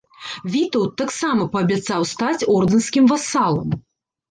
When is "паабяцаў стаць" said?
1.57-2.47